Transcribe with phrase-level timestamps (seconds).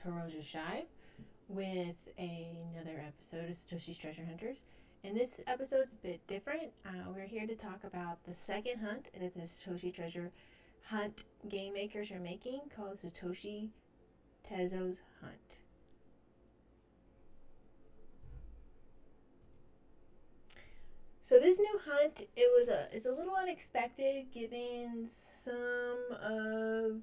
[0.00, 0.86] is Hiroja Shive
[1.48, 4.64] with another episode of Satoshi's Treasure Hunters.
[5.04, 6.70] And this episode's a bit different.
[6.86, 10.30] Uh, we're here to talk about the second hunt that the Satoshi Treasure
[10.84, 13.68] Hunt game makers are making called Satoshi
[14.48, 15.60] Tezo's Hunt.
[21.22, 27.00] So this new hunt, it was a it's a little unexpected given some of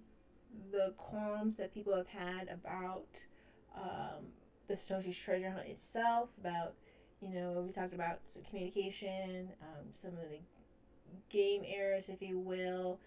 [0.71, 3.07] the qualms that people have had about
[3.75, 4.25] um,
[4.67, 6.73] the Satoshi's treasure hunt itself, about
[7.21, 10.39] you know we talked about communication, um, some of the
[11.29, 12.99] game errors, if you will,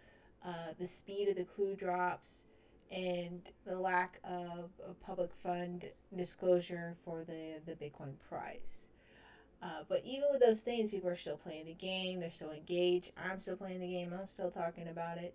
[0.44, 2.44] uh, the speed of the clue drops,
[2.90, 8.88] and the lack of a public fund disclosure for the the Bitcoin price.
[9.62, 12.20] Uh, but even with those things, people are still playing the game.
[12.20, 13.12] They're still engaged.
[13.16, 14.12] I'm still playing the game.
[14.18, 15.34] I'm still talking about it.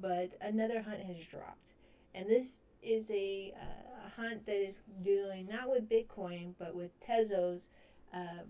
[0.00, 1.74] But another hunt has dropped,
[2.14, 6.90] and this is a, uh, a hunt that is dealing not with Bitcoin but with
[7.00, 7.68] Tezos,
[8.12, 8.42] uh,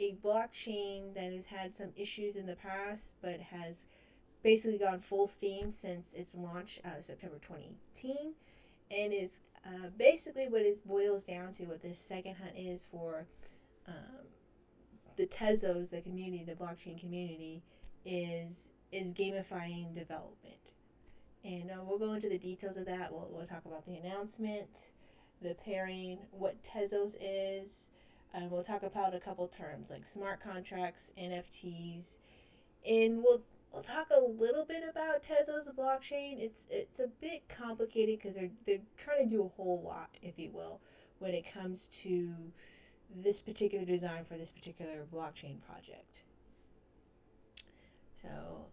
[0.00, 3.86] a blockchain that has had some issues in the past, but has
[4.42, 8.34] basically gone full steam since its launch uh, September 2018,
[8.90, 11.64] and is uh, basically what it boils down to.
[11.66, 13.26] What this second hunt is for.
[13.86, 14.26] Um,
[15.16, 17.62] the Tezos, the community, the blockchain community,
[18.04, 20.72] is is gamifying development,
[21.44, 23.12] and uh, we'll go into the details of that.
[23.12, 24.68] We'll we'll talk about the announcement,
[25.42, 27.90] the pairing, what Tezos is,
[28.32, 32.18] and we'll talk about a couple terms like smart contracts, NFTs,
[32.88, 36.40] and we'll we'll talk a little bit about Tezos, blockchain.
[36.40, 40.38] It's it's a bit complicated because they're they're trying to do a whole lot, if
[40.38, 40.80] you will,
[41.18, 42.32] when it comes to
[43.14, 46.22] this particular design for this particular blockchain project.
[48.22, 48.66] So,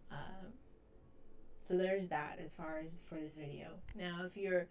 [1.62, 3.68] so there's that as far as for this video.
[3.94, 4.66] Now, if you're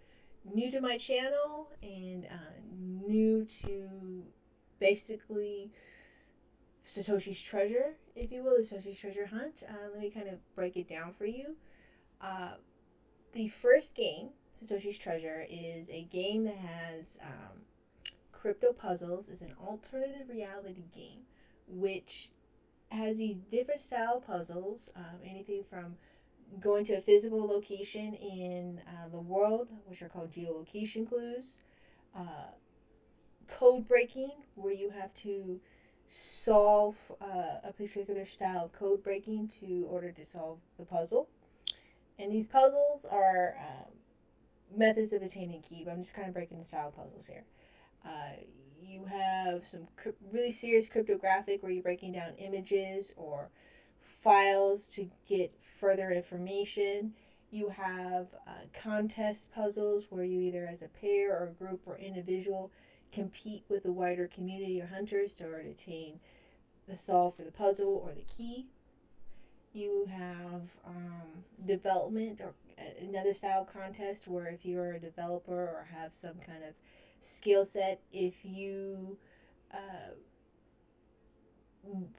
[0.53, 4.23] new to my channel and uh, new to
[4.79, 5.71] basically
[6.85, 10.75] Satoshi's Treasure, if you will, the Satoshi's Treasure Hunt, uh, let me kind of break
[10.77, 11.55] it down for you.
[12.19, 12.53] Uh,
[13.33, 14.29] the first game,
[14.61, 17.61] Satoshi's Treasure, is a game that has um,
[18.33, 21.21] Crypto Puzzles is an alternative reality game
[21.67, 22.29] which
[22.89, 25.95] has these different style puzzles, um, anything from
[26.59, 31.59] going to a physical location in uh, the world, which are called geolocation clues,
[32.15, 32.51] uh,
[33.47, 35.59] code breaking, where you have to
[36.09, 41.29] solve uh, a particular style of code breaking to order to solve the puzzle.
[42.19, 46.57] And these puzzles are um, methods of attaining key, but I'm just kind of breaking
[46.57, 47.45] the style puzzles here.
[48.05, 48.33] Uh,
[48.81, 49.87] you have some
[50.31, 53.49] really serious cryptographic where you're breaking down images or
[54.21, 57.11] files to get further information.
[57.49, 61.97] You have uh, contest puzzles where you either as a pair or a group or
[61.97, 62.71] individual
[63.11, 66.19] compete with the wider community or hunters to obtain
[66.87, 68.67] the solve for the puzzle or the key.
[69.73, 75.87] You have um, development or uh, another style contest where if you're a developer or
[75.93, 76.75] have some kind of
[77.21, 79.17] skill set if you
[79.73, 80.11] uh,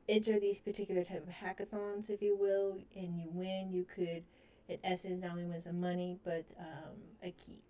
[0.08, 4.24] enter these particular type of hackathons, if you will, and you win, you could,
[4.68, 7.62] in essence, not only win some money but um, a key.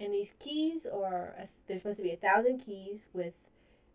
[0.00, 1.34] And these keys are
[1.66, 3.34] there's supposed to be a thousand keys with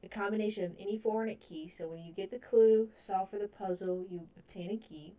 [0.04, 1.68] a combination of any 400 key.
[1.68, 5.16] So when you get the clue, solve for the puzzle, you obtain a key,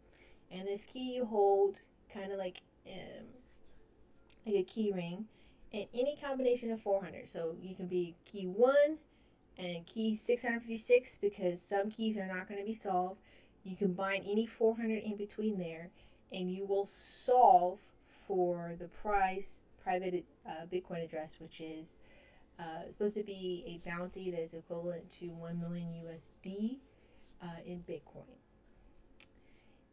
[0.50, 1.80] and this key you hold
[2.12, 3.26] kind of like um,
[4.46, 5.26] like a key ring
[5.72, 7.26] and any combination of 400.
[7.26, 8.74] So you can be key 1
[9.60, 13.20] and key 656 because some keys are not going to be solved.
[13.64, 15.90] You combine any 400 in between there
[16.32, 17.78] and you will solve
[18.08, 22.00] for the price private uh, Bitcoin address, which is
[22.58, 26.76] uh, supposed to be a bounty that is equivalent to 1 million USD
[27.42, 28.24] uh, in Bitcoin.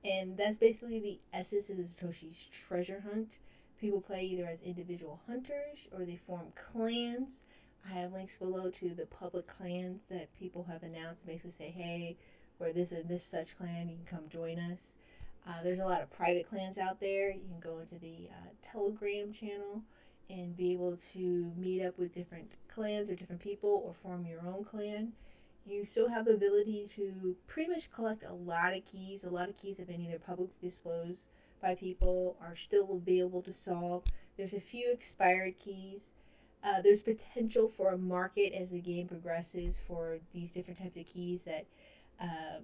[0.03, 3.39] And that's basically the essence of the Satoshi's treasure hunt.
[3.79, 7.45] People play either as individual hunters or they form clans.
[7.89, 11.25] I have links below to the public clans that people have announced.
[11.25, 12.17] Basically, say, hey,
[12.59, 13.89] we're this and this such clan.
[13.89, 14.97] You can come join us.
[15.47, 17.29] Uh, there's a lot of private clans out there.
[17.29, 19.81] You can go into the uh, Telegram channel
[20.29, 24.41] and be able to meet up with different clans or different people or form your
[24.45, 25.13] own clan.
[25.65, 29.23] You still have the ability to pretty much collect a lot of keys.
[29.23, 31.27] A lot of keys have been either publicly disclosed
[31.61, 34.03] by people are still available to solve.
[34.35, 36.13] There's a few expired keys.
[36.63, 41.05] Uh, there's potential for a market as the game progresses for these different types of
[41.05, 41.65] keys that
[42.19, 42.59] uh,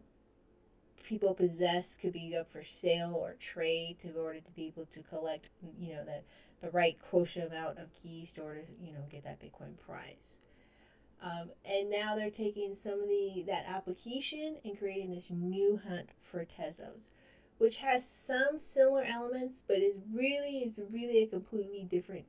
[1.04, 5.02] people possess could be up for sale or trade in order to be able to
[5.04, 5.50] collect,
[5.80, 6.22] you know, the
[6.64, 10.40] the right quotient amount of keys in order to you know get that Bitcoin prize.
[11.22, 16.10] Um, and now they're taking some of the that application and creating this new hunt
[16.22, 17.12] for Tezos,
[17.58, 22.26] which has some similar elements, but is really is really a completely different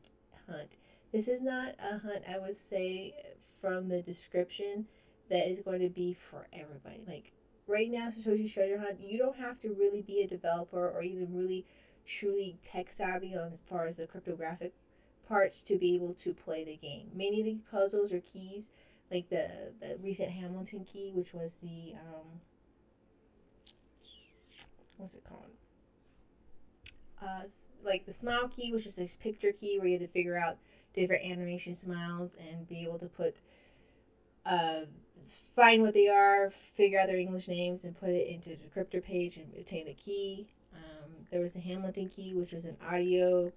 [0.48, 0.76] hunt.
[1.14, 3.14] This is not a hunt I would say
[3.60, 4.86] from the description
[5.30, 7.04] that is going to be for everybody.
[7.06, 7.30] Like
[7.68, 11.32] right now, Satoshi's Treasure Hunt, you don't have to really be a developer or even
[11.32, 11.66] really
[12.04, 14.74] truly tech savvy on as far as the cryptographic
[15.28, 17.10] parts to be able to play the game.
[17.14, 18.70] Many of these puzzles or keys,
[19.08, 19.48] like the
[19.80, 22.40] the recent Hamilton key, which was the um,
[24.96, 25.46] what's it called?
[27.22, 27.46] Uh,
[27.84, 30.58] like the smile key, which is this picture key where you have to figure out
[30.94, 33.36] different animation smiles and be able to put
[34.46, 34.80] uh,
[35.54, 39.00] find what they are, figure out their English names, and put it into the crypto
[39.00, 40.48] page and obtain the key.
[40.74, 43.52] Um, there was the Hamilton key, which was an audio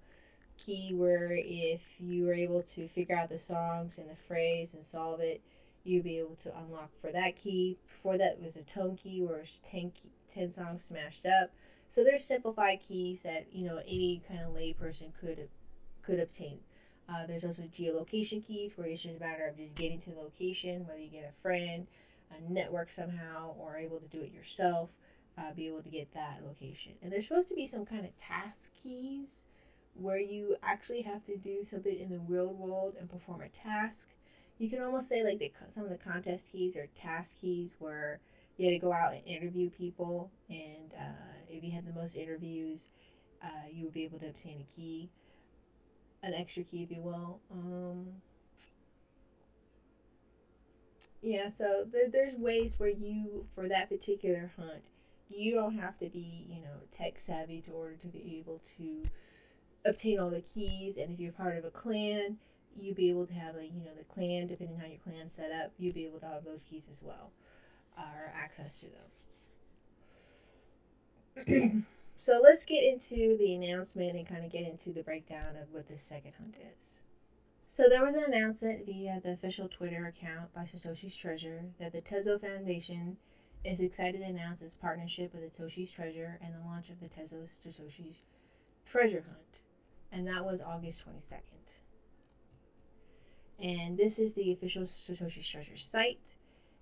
[0.56, 4.82] key where if you were able to figure out the songs and the phrase and
[4.82, 5.40] solve it,
[5.84, 7.78] you'd be able to unlock for that key.
[7.88, 11.50] Before that was a tone key where it's 10, key, 10 songs smashed up.
[11.88, 15.48] So there's simplified keys that you know any kind of layperson could
[16.02, 16.58] could obtain.
[17.08, 20.20] Uh, there's also geolocation keys where it's just a matter of just getting to the
[20.20, 21.86] location, whether you get a friend,
[22.36, 24.90] a network somehow, or able to do it yourself,
[25.38, 26.92] uh, be able to get that location.
[27.02, 29.46] And there's supposed to be some kind of task keys
[29.94, 34.10] where you actually have to do something in the real world and perform a task.
[34.58, 38.20] You can almost say like the, some of the contest keys or task keys where
[38.58, 42.16] you had to go out and interview people, and uh, if you had the most
[42.16, 42.88] interviews,
[43.42, 45.08] uh, you would be able to obtain a key
[46.22, 47.40] an extra key, if you will.
[47.52, 48.06] Um,
[51.20, 54.82] yeah, so there, there's ways where you, for that particular hunt,
[55.28, 59.02] you don't have to be, you know, tech savvy to order to be able to
[59.84, 60.96] obtain all the keys.
[60.96, 62.38] And if you're part of a clan,
[62.80, 65.50] you'd be able to have, like, you know, the clan, depending on your clan set
[65.52, 67.32] up, you'd be able to have those keys as well,
[67.96, 68.86] or access to
[71.44, 71.86] them.
[72.20, 75.86] So let's get into the announcement and kind of get into the breakdown of what
[75.86, 76.98] this second hunt is.
[77.68, 82.02] So there was an announcement via the official Twitter account by Satoshi's Treasure that the
[82.02, 83.16] Tezo Foundation
[83.64, 87.46] is excited to announce its partnership with Satoshi's Treasure and the launch of the Tezo
[87.46, 88.24] Satoshi's
[88.84, 89.62] Treasure Hunt.
[90.10, 91.78] And that was August 22nd.
[93.60, 96.34] And this is the official Satoshi's Treasure site.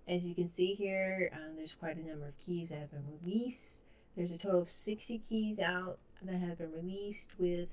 [0.08, 3.04] As you can see here, um, there's quite a number of keys that have been
[3.22, 3.82] released.
[4.16, 7.68] There's a total of 60 keys out that have been released with,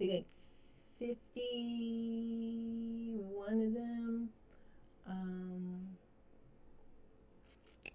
[0.00, 0.26] I think,
[0.98, 4.30] 51 of them
[5.06, 5.86] um,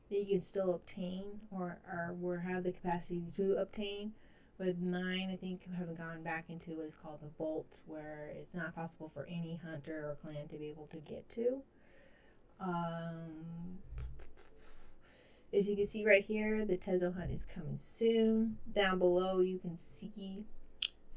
[0.09, 4.13] that you can still obtain or, or, or have the capacity to obtain.
[4.59, 8.53] With nine, I think, have gone back into what is called the Bolt, where it's
[8.53, 11.63] not possible for any hunter or clan to be able to get to.
[12.59, 13.79] Um,
[15.53, 18.57] as you can see right here, the Tezo Hunt is coming soon.
[18.73, 20.45] Down below, you can see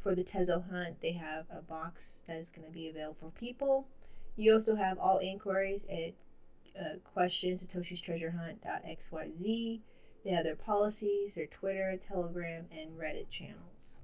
[0.03, 3.31] for the Tezo Hunt, they have a box that is going to be available for
[3.31, 3.87] people.
[4.37, 6.15] You also have all inquiries at
[6.81, 9.81] uh, questions Satoshi's Treasure Hunt.xyz.
[10.25, 13.99] They have their policies, their Twitter, Telegram, and Reddit channels.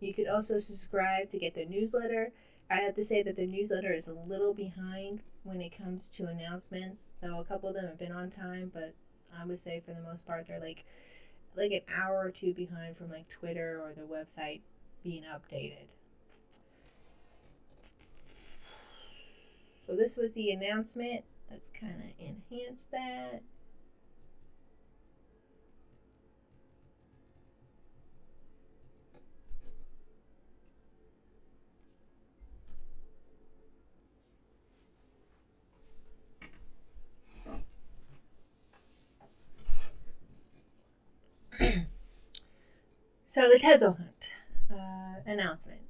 [0.00, 2.32] You can also subscribe to get their newsletter.
[2.70, 6.26] I have to say that the newsletter is a little behind when it comes to
[6.26, 8.94] announcements, though a couple of them have been on time, but
[9.40, 10.84] I would say for the most part they're like
[11.56, 14.60] like an hour or two behind from like Twitter or the website
[15.02, 15.86] being updated.
[19.86, 21.24] So this was the announcement.
[21.50, 23.42] Let's kind of enhance that.
[43.32, 44.34] So the Tezo Hunt
[44.70, 45.80] uh, announcement.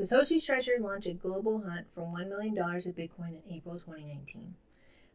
[0.00, 4.54] Satoshi's Treasure launched a global hunt for $1 million of Bitcoin in April 2019.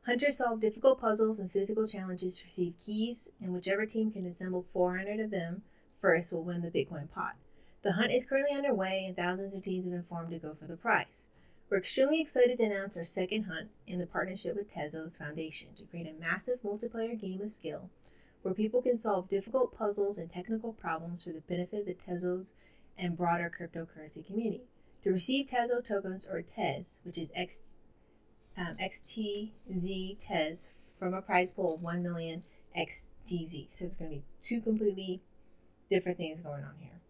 [0.06, 4.68] Hunters solve difficult puzzles and physical challenges to receive keys, and whichever team can assemble
[4.74, 5.64] 400 of them
[6.00, 7.34] first will win the Bitcoin pot.
[7.82, 10.68] The hunt is currently underway, and thousands of teams have been formed to go for
[10.68, 11.26] the prize.
[11.72, 15.86] We're extremely excited to announce our second hunt in the partnership with Tezos Foundation to
[15.86, 17.90] create a massive multiplayer game of skill
[18.42, 22.52] where people can solve difficult puzzles and technical problems for the benefit of the Tezos
[22.98, 24.64] and broader cryptocurrency community.
[25.04, 27.74] To receive Tezo tokens or TEZ, which is X,
[28.58, 32.44] um, XTZ TEZ, from a prize pool of 1 million
[32.78, 33.68] XTZ.
[33.70, 35.22] So it's going to be two completely
[35.90, 37.02] different things going on here.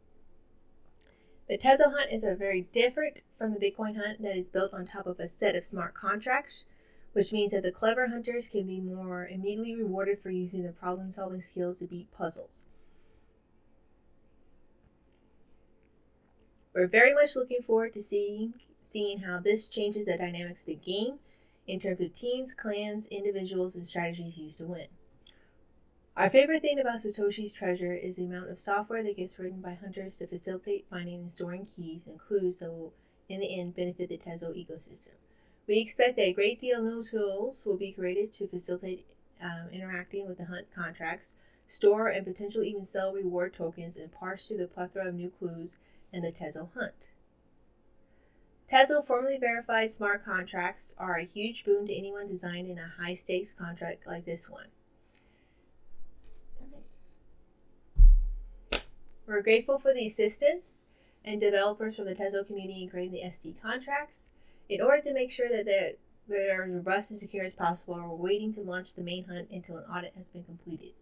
[1.48, 4.86] The Tezo Hunt is a very different from the Bitcoin Hunt that is built on
[4.86, 6.66] top of a set of smart contracts,
[7.14, 11.12] which means that the clever hunters can be more immediately rewarded for using their problem
[11.12, 12.66] solving skills to beat puzzles.
[16.74, 18.54] We're very much looking forward to seeing
[18.84, 21.20] seeing how this changes the dynamics of the game
[21.66, 24.88] in terms of teams, clans, individuals, and strategies used to win.
[26.18, 29.76] Our favorite thing about Satoshi's treasure is the amount of software that gets written by
[29.76, 32.94] hunters to facilitate finding and storing keys and clues that will,
[33.30, 35.16] in the end, benefit the Tezo ecosystem.
[35.68, 39.06] We expect that a great deal of new tools will be created to facilitate
[39.42, 41.34] um, interacting with the hunt contracts,
[41.68, 45.78] store and potentially even sell reward tokens, and parse through the plethora of new clues
[46.12, 47.10] in the Tezo hunt.
[48.72, 53.54] Tezo formally verified smart contracts are a huge boon to anyone designing a high stakes
[53.54, 54.68] contract like this one.
[59.28, 60.86] We're grateful for the assistance
[61.24, 64.30] and developers from the Tezo community in creating the SD contracts.
[64.72, 65.96] In order to make sure that they're,
[66.30, 69.76] they're as robust and secure as possible, we're waiting to launch the main hunt until
[69.76, 70.94] an audit has been completed.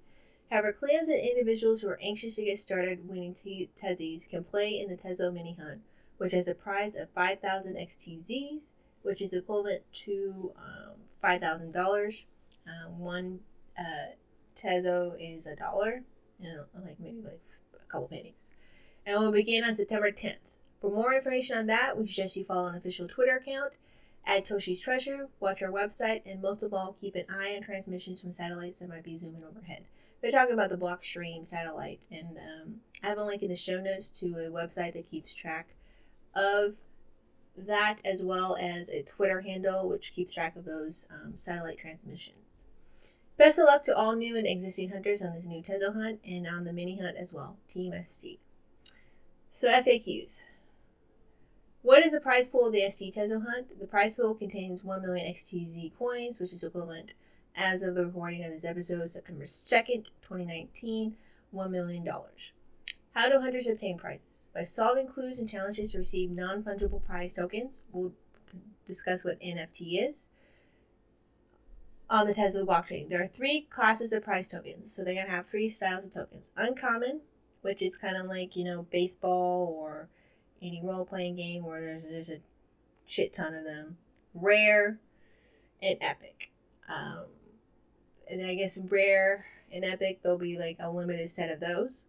[0.50, 3.36] However, clans and individuals who are anxious to get started winning
[3.80, 5.82] Tezzies can play in the Tezo Mini Hunt,
[6.18, 8.72] which has a prize of 5,000 XTZs,
[9.04, 12.24] which is equivalent to um, $5,000.
[12.66, 13.40] Um, one
[13.78, 14.16] uh,
[14.56, 16.02] Tezo is a dollar,
[16.40, 17.44] you know, like maybe like
[17.76, 18.50] a couple pennies.
[19.06, 20.59] And will begin on September 10th.
[20.82, 23.74] For more information on that, we suggest you follow an official Twitter account
[24.26, 28.22] at Toshi's Treasure, watch our website, and most of all, keep an eye on transmissions
[28.22, 29.86] from satellites that might be zooming overhead
[30.22, 33.80] they're talking about the Blockstream satellite, and um, I have a link in the show
[33.80, 35.70] notes to a website that keeps track
[36.36, 36.76] of
[37.58, 42.66] that, as well as a Twitter handle which keeps track of those um, satellite transmissions.
[43.38, 46.46] Best of luck to all new and existing hunters on this new Tezo hunt and
[46.46, 48.40] on the mini hunt as well, Team ST.
[49.52, 50.44] So FAQs.
[51.82, 53.80] What is the prize pool of the ST Tezo hunt?
[53.80, 57.12] The prize pool contains 1 million XTZ coins, which is equivalent
[57.56, 61.16] as of the recording of this episode, September 2nd, 2019,
[61.56, 62.06] $1 million.
[63.12, 64.50] How do hunters obtain prizes?
[64.54, 67.84] By solving clues and challenges to receive non fungible prize tokens.
[67.94, 68.12] We'll
[68.86, 70.28] discuss what NFT is.
[72.10, 74.94] On the Tezos blockchain, there are three classes of prize tokens.
[74.94, 77.22] So they're going to have three styles of tokens uncommon,
[77.62, 80.10] which is kind of like, you know, baseball or
[80.62, 82.40] any role playing game where there's, there's a
[83.06, 83.98] shit ton of them,
[84.34, 85.00] rare,
[85.82, 86.52] and epic.
[86.88, 87.26] Um,
[88.30, 92.06] and I guess rare and epic, there'll be like a limited set of those,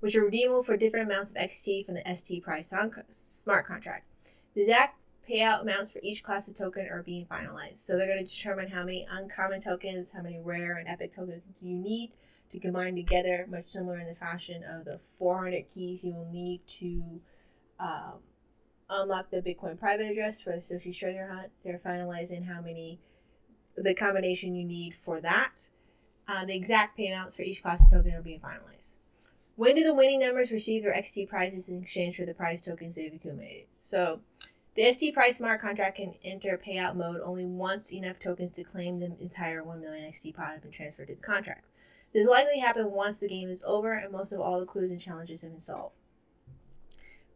[0.00, 2.72] which are redeemable for different amounts of XT from the ST price
[3.10, 4.06] smart contract.
[4.54, 4.98] The exact
[5.28, 7.78] payout amounts for each class of token are being finalized.
[7.78, 11.42] So they're going to determine how many uncommon tokens, how many rare and epic tokens
[11.60, 12.12] you need
[12.52, 16.60] to combine together, much similar in the fashion of the 400 keys you will need
[16.66, 17.20] to
[17.78, 18.20] um,
[18.88, 21.50] unlock the Bitcoin private address for the Satoshi Treasure Hunt.
[21.64, 23.00] They're finalizing how many
[23.76, 25.68] the combination you need for that.
[26.28, 28.96] Uh, the exact payouts for each class of token are being finalized.
[29.56, 32.94] When do the winning numbers receive their XT prizes in exchange for the prize tokens
[32.94, 33.66] they've accumulated?
[33.76, 34.20] So,
[34.74, 38.98] the ST price smart contract can enter payout mode only once enough tokens to claim
[38.98, 41.64] the entire 1 million XT pot have been transferred to the contract.
[42.12, 44.90] This will likely happen once the game is over and most of all the clues
[44.90, 45.94] and challenges have been solved.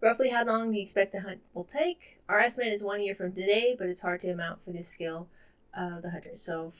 [0.01, 2.21] Roughly how long do you expect the hunt will take?
[2.27, 5.29] Our estimate is one year from today, but it's hard to amount for this skill
[5.77, 6.43] of the hunters.
[6.43, 6.73] So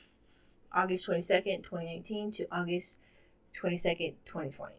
[0.73, 2.97] August 22nd, 2019 to August
[3.61, 4.73] 22nd, 2020.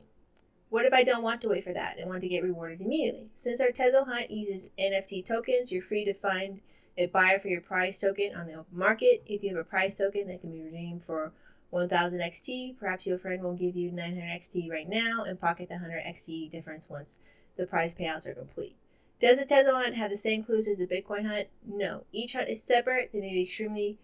[0.70, 3.30] What if I don't want to wait for that and want to get rewarded immediately?
[3.34, 6.60] Since our Tezo hunt uses NFT tokens, you're free to find
[6.98, 9.22] a buyer for your prize token on the open market.
[9.24, 11.32] If you have a prize token that can be redeemed for
[11.70, 15.74] 1000 XT, perhaps your friend will give you 900 XT right now and pocket the
[15.74, 17.20] 100 XT difference once
[17.56, 18.76] the prize payouts are complete.
[19.20, 21.48] Does the Tezo hunt have the same clues as the Bitcoin hunt?
[21.64, 22.04] No.
[22.10, 23.10] Each hunt is separate.
[23.12, 23.98] They may be extremely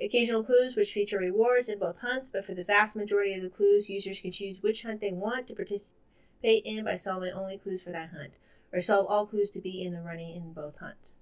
[0.00, 3.50] occasional clues which feature rewards in both hunts, but for the vast majority of the
[3.50, 7.82] clues, users can choose which hunt they want to participate in by solving only clues
[7.82, 8.32] for that hunt,
[8.72, 11.16] or solve all clues to be in the running in both hunts.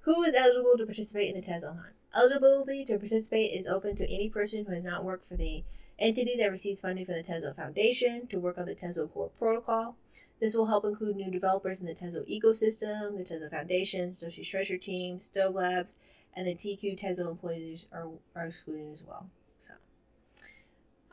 [0.00, 1.94] Who is eligible to participate in the Tezo hunt?
[2.16, 5.64] Eligibility to participate is open to any person who has not worked for the
[5.98, 9.96] entity that receives funding from the Tezo Foundation to work on the Tezo Core Protocol,
[10.40, 14.78] this will help include new developers in the Tezo ecosystem, the Tezo Foundation, Satoshi Treasure
[14.78, 15.98] Team, Stove Labs,
[16.34, 19.28] and the TQ Tezo employees are, are excluded as well.
[19.60, 19.74] So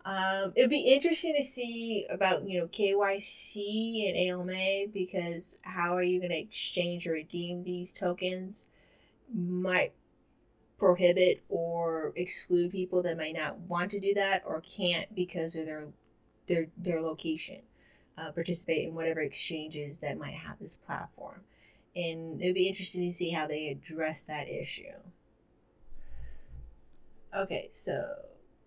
[0.06, 6.04] um, it'd be interesting to see about you know KYC and AML because how are
[6.04, 8.68] you going to exchange or redeem these tokens
[9.34, 9.94] might
[10.78, 15.66] prohibit or exclude people that might not want to do that or can't because of
[15.66, 15.88] their
[16.48, 17.60] their their location.
[18.18, 21.40] Uh, participate in whatever exchanges that might have this platform.
[21.96, 24.96] And it would be interesting to see how they address that issue.
[27.36, 28.08] Okay, so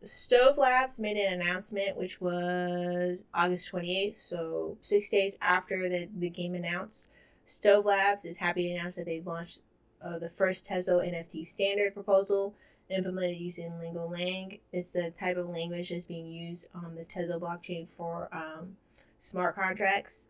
[0.02, 6.30] Stove Labs made an announcement, which was August 28th, so six days after the, the
[6.30, 7.09] game announced.
[7.45, 9.62] Stove Labs is happy to announce that they've launched
[10.02, 12.54] uh, the first Tezos NFT standard proposal
[12.88, 14.61] implemented using Ligolang.
[14.73, 18.76] It's the type of language that's being used on the Tezos blockchain for um,
[19.20, 20.26] smart contracts.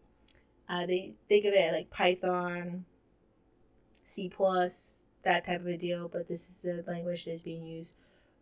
[0.68, 2.84] Uh, they think of it like Python,
[4.04, 7.92] C plus, that type of a deal, but this is the language that's being used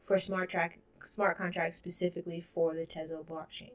[0.03, 3.71] for smart track smart contracts specifically for the Tezos blockchain.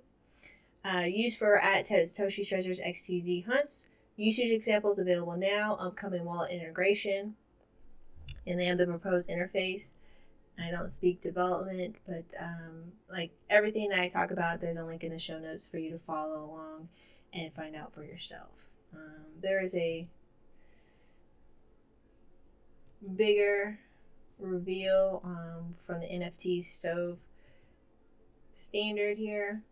[0.86, 3.88] Uh, used for at Satoshi Treasures XTZ hunts.
[4.18, 5.76] Usage examples available now.
[5.80, 7.36] Upcoming wallet integration.
[8.46, 9.92] And they have the proposed interface.
[10.60, 15.04] I don't speak development, but um, like everything that I talk about, there's a link
[15.04, 16.90] in the show notes for you to follow along
[17.34, 18.52] and find out for yourself.
[18.94, 20.08] Um, there is a
[23.16, 23.80] bigger
[24.40, 27.18] reveal um, from the NFT stove
[28.54, 29.64] standard here.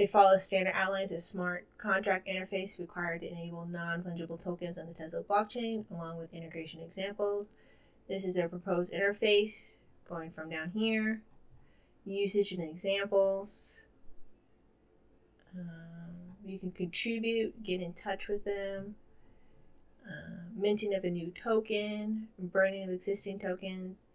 [0.00, 4.94] It follows standard outlines of smart contract interface required to enable non-fungible tokens on the
[4.94, 7.50] Tezos blockchain, along with integration examples.
[8.08, 9.74] This is their proposed interface,
[10.08, 11.20] going from down here.
[12.06, 13.76] Usage and examples.
[15.54, 16.14] Um,
[16.46, 18.94] you can contribute, get in touch with them.
[20.08, 24.06] Uh, minting of a new token, burning of existing tokens.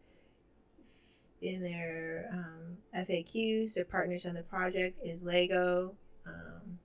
[1.42, 5.94] In their um, FAQs, their partners on the project is LIGO.
[6.26, 6.80] Um,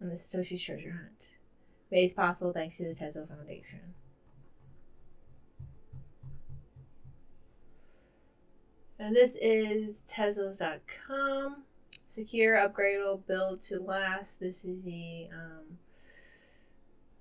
[0.00, 1.28] and the Satoshi's Treasure Hunt.
[1.90, 3.80] Made possible thanks to the Tezos Foundation.
[8.98, 11.64] And this is Tezos.com
[12.14, 14.40] secure, upgradable, build to last.
[14.40, 15.78] This is the um,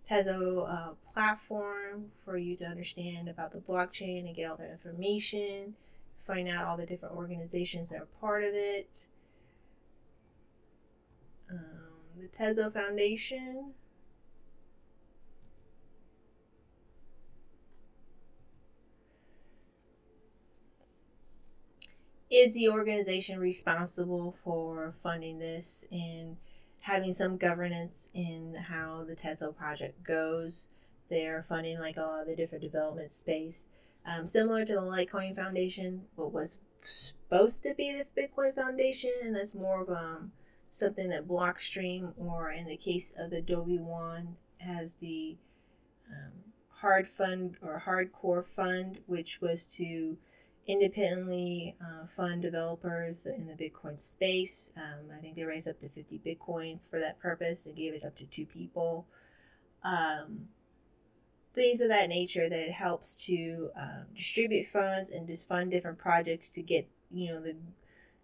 [0.09, 5.75] Tezos uh, platform for you to understand about the blockchain and get all the information,
[6.25, 9.07] find out all the different organizations that are part of it.
[11.49, 11.59] Um,
[12.17, 13.73] the Tezos Foundation.
[22.33, 26.35] is the organization responsible for funding this and
[26.83, 30.67] having some governance in how the Tezos project goes?
[31.09, 33.69] They're funding like a lot of the different development space.
[34.05, 39.33] Um, similar to the Litecoin Foundation, what was supposed to be the Bitcoin Foundation, and
[39.33, 40.33] that's more of um,
[40.71, 45.37] something that Blockstream, or in the case of the Adobe One, has the
[46.09, 46.33] um,
[46.67, 50.17] hard fund or hardcore fund, which was to
[50.67, 54.71] independently uh, fund developers in the Bitcoin space.
[54.77, 58.05] Um, I think they raised up to 50 Bitcoins for that purpose and gave it
[58.05, 59.05] up to two people.
[59.83, 60.47] Um,
[61.53, 65.97] things of that nature that it helps to um, distribute funds and just fund different
[65.97, 67.55] projects to get, you know, the,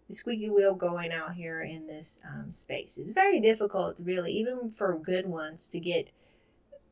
[0.08, 2.98] the squeaky wheel going out here in this um, space.
[2.98, 6.08] It's very difficult, really, even for good ones, to get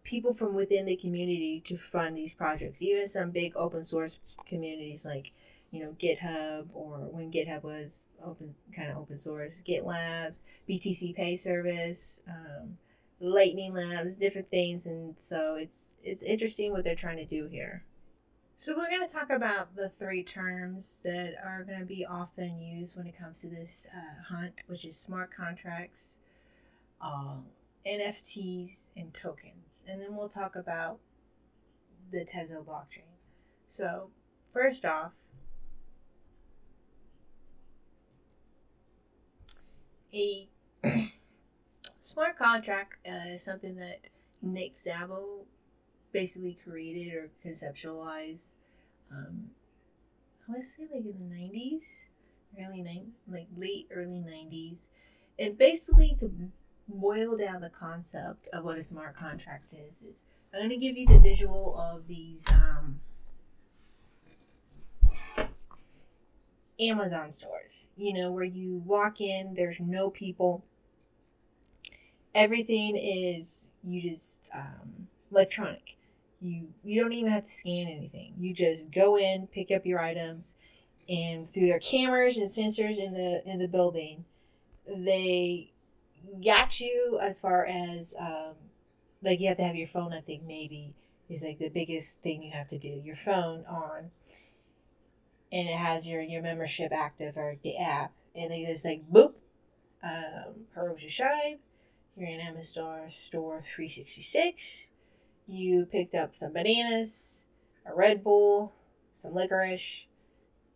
[0.08, 2.80] people from within the community to fund these projects.
[2.80, 5.32] Even some big open source communities like,
[5.70, 11.92] you know, GitHub or when GitHub was open, kind of open source, GitLabs, BTCPay Server,
[12.26, 12.78] um,
[13.20, 17.84] Lightning Labs, different things, and so it's it's interesting what they're trying to do here.
[18.56, 22.60] So we're going to talk about the three terms that are going to be often
[22.60, 26.18] used when it comes to this uh, hunt, which is smart contracts,
[27.00, 27.36] uh,
[27.88, 29.84] NFTs, and tokens.
[29.88, 30.98] And then we'll talk about
[32.10, 33.08] the Tezos blockchain.
[33.70, 34.10] So,
[34.52, 35.12] first off,
[40.12, 40.48] a
[42.02, 44.00] smart contract uh, is something that
[44.42, 45.44] Nick Szabo
[46.12, 48.52] basically created or conceptualized.
[49.10, 49.50] Um,
[50.48, 52.06] I to say like in the nineties,
[52.58, 54.88] early nine, like late early nineties,
[55.38, 56.30] and basically to
[56.88, 60.96] boil down the concept of what a smart contract is, is I'm going to give
[60.96, 63.00] you the visual of these um,
[66.80, 70.64] Amazon stores, you know, where you walk in, there's no people.
[72.34, 75.96] Everything is you just um, electronic.
[76.40, 78.34] You you don't even have to scan anything.
[78.38, 80.54] You just go in, pick up your items,
[81.08, 84.24] and through their cameras and sensors in the in the building,
[84.86, 85.72] they
[86.44, 88.54] got you as far as um,
[89.22, 90.12] like you have to have your phone.
[90.12, 90.94] I think maybe
[91.28, 93.00] is like the biggest thing you have to do.
[93.04, 94.10] Your phone on,
[95.52, 99.34] and it has your your membership active or the app, and they just like boop,
[100.02, 101.58] um, your Shine,
[102.16, 104.86] you're in Amazon Store 366.
[105.46, 107.42] You picked up some bananas,
[107.86, 108.72] a Red Bull,
[109.14, 110.06] some licorice.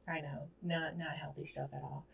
[0.08, 2.06] I know, not not healthy stuff at all.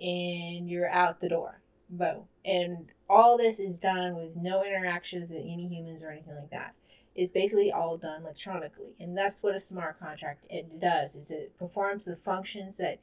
[0.00, 1.60] And you're out the door.
[1.90, 2.24] Boom.
[2.44, 6.74] And all this is done with no interactions with any humans or anything like that.
[7.14, 8.94] It's basically all done electronically.
[8.98, 12.98] And that's what a smart contract it does is it performs the functions that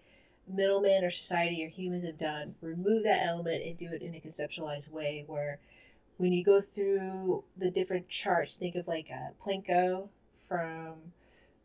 [0.47, 4.19] middlemen or society or humans have done, remove that element and do it in a
[4.19, 5.59] conceptualized way where
[6.17, 10.09] when you go through the different charts, think of like a Plinko
[10.47, 10.95] from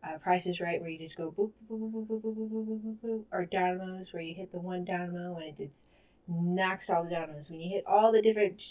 [0.04, 2.66] uh, Price is Right, where you just go boop, boop, boop, boop, boop, boop, boop,
[2.66, 5.84] boop, boop, boop, or dynamos, where you hit the one dynamo and it just
[6.28, 7.50] knocks all the dynamos.
[7.50, 8.62] When you hit all the different,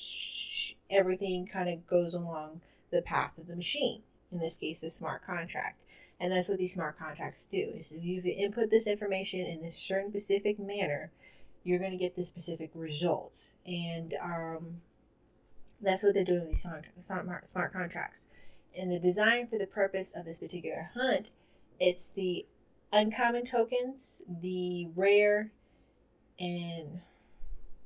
[0.89, 4.01] everything kind of goes along the path of the machine.
[4.31, 5.81] In this case, the smart contract.
[6.19, 7.73] And that's what these smart contracts do.
[7.77, 11.11] Is if you input this information in this certain specific manner,
[11.63, 13.51] you're going to get the specific results.
[13.65, 14.81] And um,
[15.81, 18.27] that's what they're doing with these smart, smart, smart contracts
[18.77, 21.27] and the design for the purpose of this particular hunt,
[21.79, 22.45] it's the
[22.91, 25.51] uncommon tokens, the rare,
[26.39, 27.01] and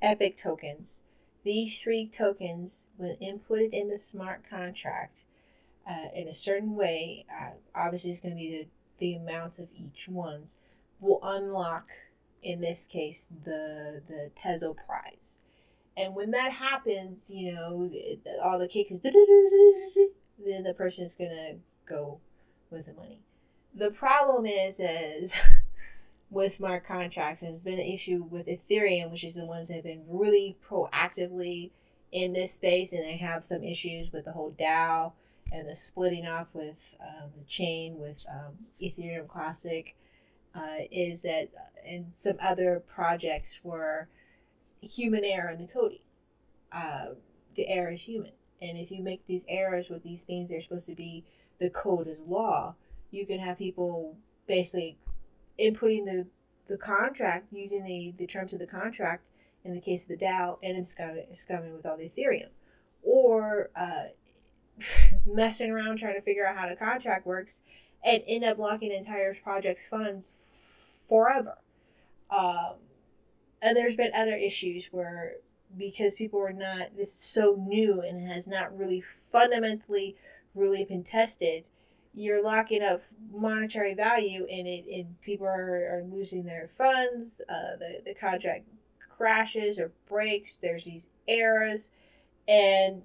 [0.01, 1.03] epic tokens.
[1.43, 5.23] These three tokens, when inputted in the smart contract
[5.89, 8.67] uh, in a certain way, uh, obviously it's going to be
[8.99, 10.57] the, the amounts of each ones,
[10.99, 11.87] will unlock,
[12.43, 15.39] in this case, the the Tezo prize.
[15.95, 17.91] And when that happens, you know,
[18.43, 22.19] all the cake is then the person is gonna go
[22.69, 23.21] with the money.
[23.75, 25.35] The problem is, is
[26.29, 29.75] with smart contracts, and it's been an issue with Ethereum, which is the ones that
[29.75, 31.71] have been really proactively
[32.11, 35.13] in this space, and they have some issues with the whole DAO
[35.51, 39.95] and the splitting off with um, the chain with um, Ethereum Classic.
[40.55, 41.47] Uh, is that
[41.85, 44.07] and some other projects were
[44.81, 45.99] human error in the coding.
[46.71, 47.07] Uh,
[47.55, 48.31] the error is human.
[48.61, 51.23] And if you make these errors with these things they're supposed to be
[51.59, 52.75] the code is law,
[53.11, 54.97] you can have people basically
[55.61, 56.25] inputting the,
[56.67, 59.23] the contract using the, the terms of the contract
[59.63, 62.49] in the case of the DAO and scumming, scumming with all the Ethereum.
[63.03, 64.09] Or uh,
[65.25, 67.61] messing around trying to figure out how the contract works
[68.03, 70.33] and end up locking entire project's funds
[71.07, 71.57] forever.
[72.29, 72.75] Um,
[73.61, 75.33] and there's been other issues where
[75.77, 80.15] because people are not this is so new and has not really fundamentally
[80.55, 81.63] really been tested
[82.19, 83.01] you're locking up
[83.31, 88.65] monetary value and it and people are, are losing their funds uh, the, the contract
[89.17, 91.91] crashes or breaks there's these errors
[92.47, 93.03] and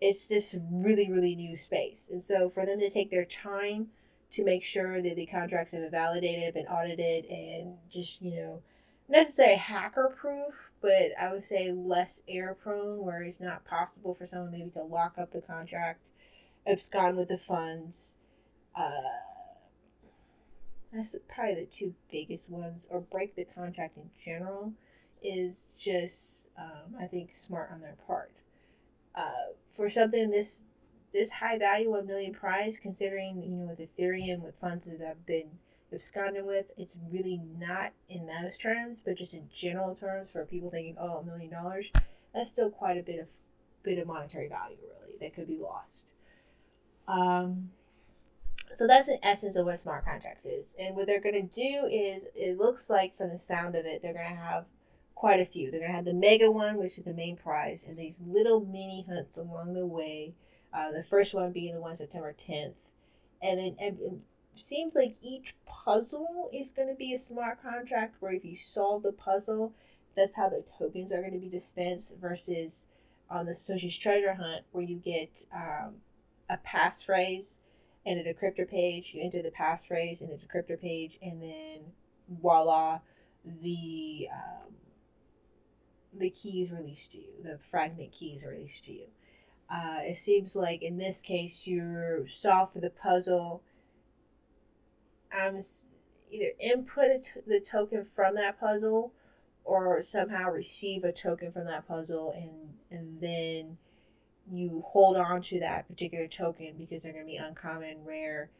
[0.00, 3.88] it's this really really new space and so for them to take their time
[4.30, 8.62] to make sure that the contracts have been validated been audited and just you know
[9.08, 13.64] not to say hacker proof, but I would say less error prone, where it's not
[13.64, 16.00] possible for someone maybe to lock up the contract,
[16.66, 18.14] abscond with the funds.
[18.76, 18.90] Uh,
[20.92, 24.72] that's probably the two biggest ones, or break the contract in general,
[25.22, 28.32] is just um, I think smart on their part.
[29.14, 30.62] Uh, for something this
[31.12, 35.26] this high value, one million prize, considering you know with Ethereum with funds that have
[35.26, 35.48] been
[35.92, 40.70] absconded with, it's really not in those terms, but just in general terms for people
[40.70, 41.86] thinking, oh, a million dollars,
[42.34, 43.26] that's still quite a bit of
[43.82, 46.06] bit of monetary value really that could be lost.
[47.06, 47.70] Um,
[48.74, 50.74] so that's in essence of what smart contracts is.
[50.78, 54.02] And what they're going to do is, it looks like from the sound of it,
[54.02, 54.64] they're going to have
[55.14, 55.70] quite a few.
[55.70, 58.60] They're going to have the mega one, which is the main prize, and these little
[58.60, 60.34] mini hunts along the way.
[60.72, 62.74] Uh, the first one being the one September 10th.
[63.40, 64.22] And then and
[64.56, 69.02] seems like each puzzle is going to be a smart contract where if you solve
[69.02, 69.72] the puzzle,
[70.16, 72.86] that's how the tokens are going to be dispensed versus
[73.30, 75.94] on the Satoshi's treasure hunt where you get um,
[76.48, 77.58] a passphrase
[78.06, 79.12] and a decryptor page.
[79.14, 81.78] You enter the passphrase in the decryptor page, and then
[82.28, 83.00] voila,
[83.62, 84.74] the um,
[86.18, 87.32] the keys released to you.
[87.42, 89.06] The fragment keys are released to you.
[89.70, 93.62] Uh, it seems like in this case, you're solved for the puzzle
[95.34, 95.58] um,
[96.30, 99.12] either input the token from that puzzle
[99.64, 103.78] or somehow receive a token from that puzzle and and then
[104.50, 108.50] you hold on to that particular token because they're going to be uncommon, rare,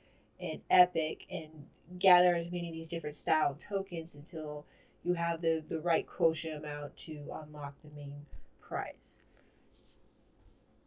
[0.40, 1.51] and epic, and
[1.99, 4.64] gather as many of these different style tokens until
[5.05, 8.27] you have the, the right quotient amount to unlock the main
[8.61, 9.23] prize.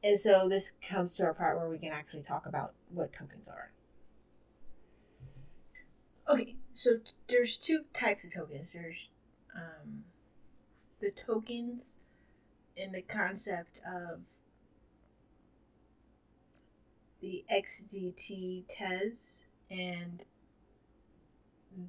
[0.03, 3.47] And so this comes to our part where we can actually talk about what tokens
[3.47, 3.71] are.
[6.29, 6.97] Okay, so
[7.29, 8.73] there's two types of tokens.
[8.73, 9.09] There's
[9.55, 10.03] um,
[10.99, 11.95] the tokens
[12.75, 14.21] and the concept of
[17.21, 20.23] the XZT TES and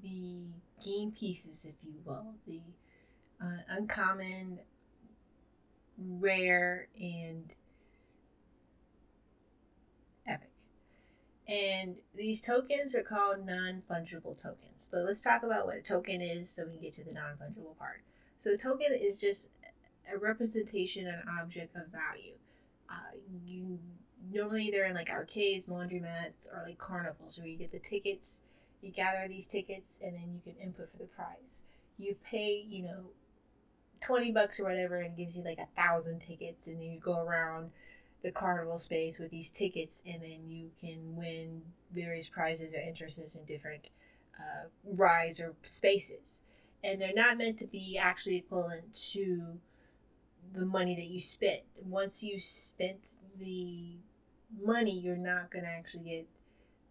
[0.02, 0.40] the
[0.84, 2.60] game pieces, if you will, the
[3.40, 4.58] uh, uncommon,
[5.98, 7.52] rare, and
[10.26, 10.50] epic.
[11.46, 14.88] And these tokens are called non fungible tokens.
[14.90, 17.36] But let's talk about what a token is so we can get to the non
[17.40, 18.02] fungible part.
[18.38, 19.50] So, a token is just
[20.12, 22.34] a representation, an object of value.
[22.90, 23.78] Uh, you
[24.32, 28.42] normally they're in like arcades, laundromats, or like carnivals where you get the tickets,
[28.82, 31.62] you gather these tickets, and then you can input for the prize.
[31.98, 33.10] You pay, you know,
[34.00, 37.20] twenty bucks or whatever, and gives you like a thousand tickets, and then you go
[37.20, 37.70] around
[38.22, 41.62] the carnival space with these tickets, and then you can win
[41.94, 43.88] various prizes or interests in different
[44.38, 46.42] uh, rides or spaces.
[46.82, 49.58] And they're not meant to be actually equivalent to
[50.54, 51.60] the money that you spent.
[51.84, 52.98] Once you spent
[53.38, 53.96] the
[54.64, 56.26] money, you're not going to actually get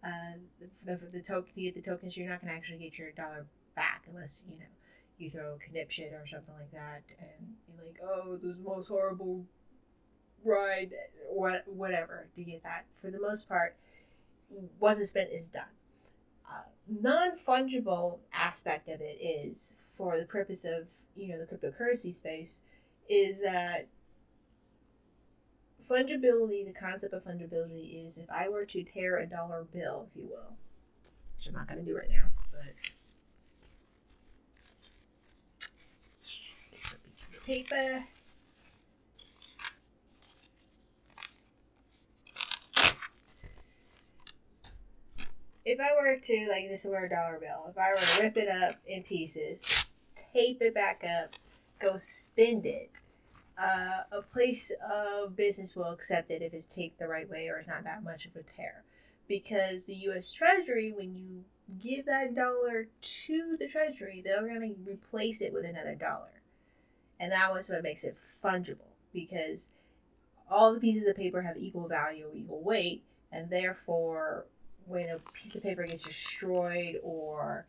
[0.04, 0.38] uh,
[0.84, 1.52] the, the, the token.
[1.54, 4.58] To get the tokens, you're not going to actually get your dollar back unless you
[4.58, 4.66] know
[5.18, 8.68] you throw a conniption or something like that, and you're like, oh, this is the
[8.68, 9.44] most horrible
[10.44, 10.92] ride,
[11.28, 12.84] what whatever to get that.
[13.00, 13.76] For the most part,
[14.78, 15.64] once it's spent, is done.
[16.48, 22.14] Uh, non fungible aspect of it is for the purpose of you know the cryptocurrency
[22.14, 22.60] space
[23.08, 23.86] is that
[25.88, 30.16] fungibility, the concept of fungibility is if I were to tear a dollar bill, if
[30.20, 30.56] you will,
[31.36, 32.74] which I'm not going to do right now, but
[37.44, 38.04] paper.
[45.64, 48.36] If I were to, like, this were a dollar bill, if I were to rip
[48.38, 49.90] it up in pieces,
[50.32, 51.34] tape it back up,
[51.78, 52.90] go spend it,
[53.60, 57.58] uh, a place of business will accept it if it's taped the right way or
[57.58, 58.84] it's not that much of a tear.
[59.26, 60.32] Because the U.S.
[60.32, 61.44] Treasury, when you
[61.82, 66.40] give that dollar to the Treasury, they're going to replace it with another dollar.
[67.20, 69.70] And that was what makes it fungible because
[70.50, 74.46] all the pieces of paper have equal value equal weight, and therefore,
[74.86, 77.66] when a piece of paper gets destroyed or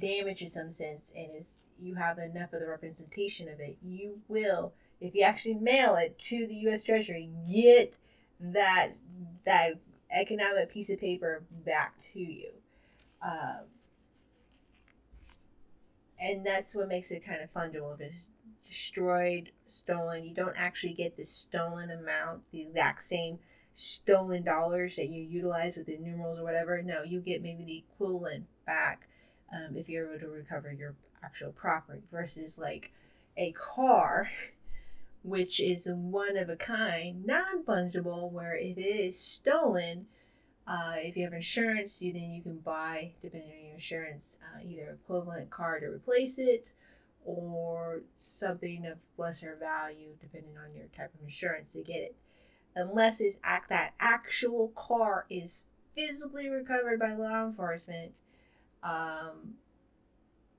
[0.00, 4.18] damaged in some sense, and is you have enough of the representation of it, you
[4.28, 6.82] will if you actually mail it to the U.S.
[6.82, 7.94] Treasury, get
[8.40, 8.92] that
[9.44, 9.74] that
[10.10, 12.50] economic piece of paper back to you.
[13.22, 13.66] Um,
[16.18, 17.94] and that's what makes it kind of fungible.
[17.94, 18.28] If it's
[18.66, 23.38] destroyed, stolen, you don't actually get the stolen amount, the exact same
[23.74, 26.80] stolen dollars that you utilize with the numerals or whatever.
[26.82, 29.08] No, you get maybe the equivalent back
[29.52, 32.92] um, if you're able to recover your actual property versus like
[33.36, 34.30] a car
[35.26, 40.06] which is one of a kind, non fungible, where if it is stolen,
[40.68, 44.60] uh, if you have insurance, you then you can buy, depending on your insurance, uh,
[44.64, 46.70] either equivalent car to replace it
[47.24, 52.14] or something of lesser value, depending on your type of insurance to get it.
[52.76, 55.58] Unless it's act that actual car is
[55.96, 58.12] physically recovered by law enforcement,
[58.84, 59.55] um,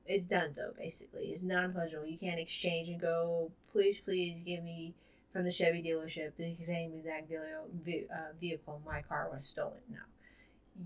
[0.08, 1.26] it's done so basically.
[1.26, 2.10] It's non fungible.
[2.10, 4.94] You can't exchange and go, please, please give me
[5.34, 9.80] from the Chevy dealership the same exact uh, vehicle my car was stolen.
[9.92, 10.00] No,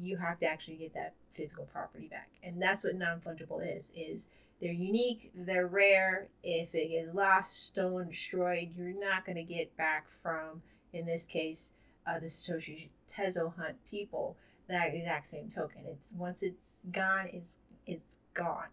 [0.01, 3.91] you have to actually get that physical property back, and that's what non fungible is.
[3.95, 4.29] Is
[4.59, 6.27] they're unique, they're rare.
[6.43, 10.61] If it gets lost, stolen, destroyed, you're not going to get back from,
[10.93, 11.73] in this case,
[12.05, 14.35] uh, the Satoshi Tezo Hunt people
[14.67, 15.81] that exact same token.
[15.85, 17.53] It's once it's gone, it's
[17.85, 18.67] it's gone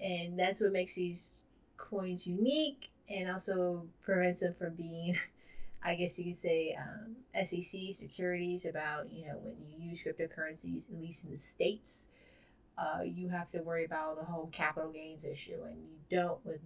[0.00, 1.30] and that's what makes these
[1.76, 5.18] coins unique and also prevents them from being
[5.82, 10.90] i guess you could say um, sec securities about you know when you use cryptocurrencies
[10.90, 12.08] at least in the states
[12.76, 15.58] uh, you have to worry about the whole capital gains issue.
[15.64, 16.60] And you don't with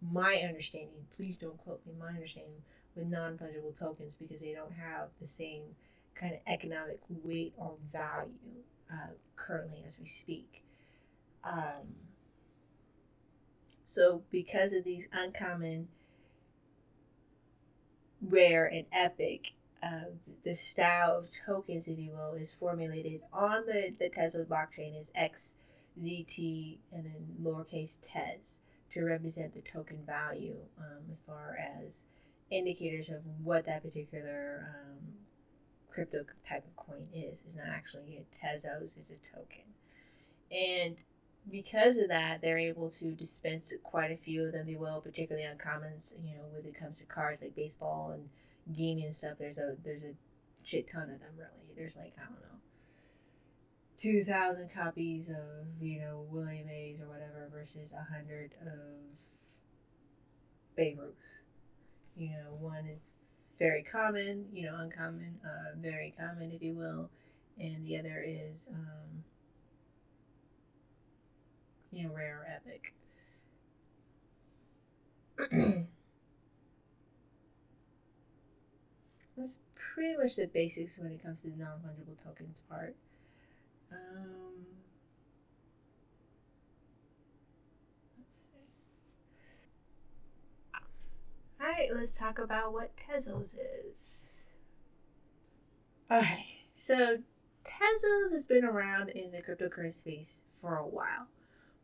[0.00, 2.60] my understanding please don't quote me my understanding
[2.96, 5.62] with non-fungible tokens because they don't have the same
[6.14, 8.32] kind of economic weight or value
[8.92, 10.64] uh, currently as we speak.
[11.44, 11.86] Um,
[13.86, 15.88] so, because of these uncommon,
[18.20, 20.10] rare, and epic, uh,
[20.44, 25.10] the style of tokens, if you will, is formulated on the, the Tezos blockchain as
[25.18, 28.58] XZT and then lowercase TES
[28.92, 32.02] to represent the token value um, as far as
[32.50, 34.98] indicators of what that particular um,
[35.90, 37.42] crypto type of coin is.
[37.46, 39.64] It's not actually a Tezos, it's a token.
[40.50, 40.96] And
[41.50, 45.46] because of that, they're able to dispense quite a few of them, if will, particularly
[45.46, 46.14] on commons.
[46.24, 49.76] You know, when it comes to cards like baseball and gaming and stuff, there's a
[49.84, 50.14] there's a
[50.62, 51.30] shit ton of them.
[51.36, 52.58] Really, there's like I don't know,
[54.00, 58.70] two thousand copies of you know William Mays or whatever versus a hundred of
[60.76, 61.14] Babe Ruth.
[62.16, 63.08] You know, one is
[63.58, 67.08] very common, you know, uncommon, uh, very common, if you will,
[67.58, 68.68] and the other is.
[68.72, 69.24] Um,
[71.92, 72.94] you know, rare or epic.
[79.36, 82.94] That's pretty much the basics when it comes to the non fungible tokens part.
[83.90, 84.66] Um,
[88.18, 88.42] let's see.
[91.60, 93.56] All right, let's talk about what Tezos
[94.00, 94.32] is.
[96.10, 97.18] All right, so
[97.64, 101.26] Tezos has been around in the cryptocurrency space for a while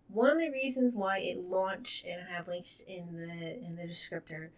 [0.09, 3.83] one of the reasons why it launched, and I have links in the in the
[3.83, 4.49] descriptor,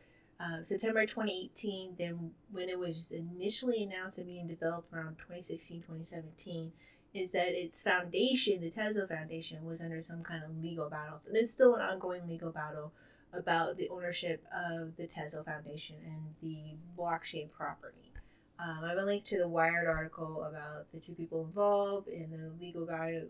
[0.40, 6.72] uh, September 2018, then when it was initially announced and being developed around 2016, 2017,
[7.12, 11.26] is that its foundation, the Tezos Foundation, was under some kind of legal battles.
[11.26, 12.92] And it's still an ongoing legal battle
[13.32, 18.12] about the ownership of the Tezos Foundation and the blockchain property.
[18.58, 22.30] Um, I have a link to the Wired article about the two people involved in
[22.30, 23.24] the legal battle,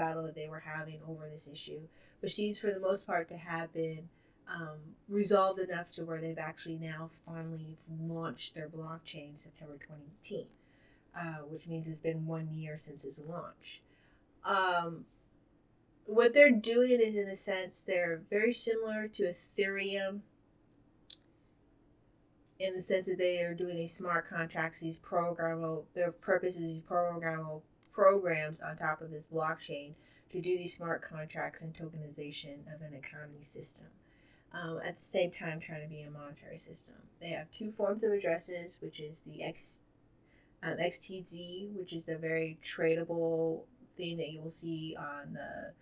[0.00, 1.80] battle that they were having over this issue,
[2.20, 4.08] which seems for the most part to have been
[4.48, 10.46] um, resolved enough to where they've actually now finally launched their blockchain September 2018,
[11.14, 13.82] uh, which means it's been one year since its launch.
[14.42, 15.04] Um,
[16.06, 20.20] what they're doing is, in a sense, they're very similar to Ethereum
[22.58, 26.60] in the sense that they are doing these smart contracts, these programmable, their purpose is
[26.60, 27.62] these programmable
[28.00, 29.92] programs on top of this blockchain
[30.32, 33.84] to do these smart contracts and tokenization of an economy system.
[34.54, 36.94] Um, at the same time, trying to be a monetary system.
[37.20, 39.82] They have two forms of addresses, which is the X,
[40.62, 43.64] um, XTZ, which is the very tradable
[43.98, 45.72] thing that you'll see on the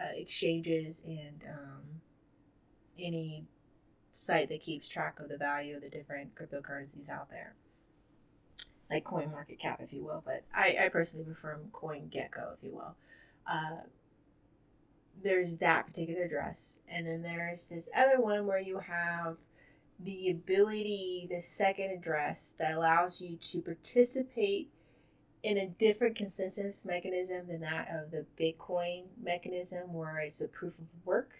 [0.00, 1.82] uh, exchanges and um,
[2.96, 3.44] any
[4.14, 7.56] site that keeps track of the value of the different cryptocurrencies out there
[8.90, 10.22] like Coin Market Cap, if you will.
[10.24, 12.94] But I, I personally prefer Coin Gecko, if you will.
[13.46, 13.82] Uh,
[15.22, 19.36] there's that particular dress, and then there's this other one where you have
[20.04, 24.70] the ability, the second address that allows you to participate
[25.42, 30.78] in a different consensus mechanism than that of the Bitcoin mechanism, where it's a proof
[30.78, 31.32] of work.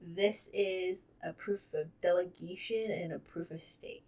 [0.00, 4.04] This is a proof of delegation and a proof of stake.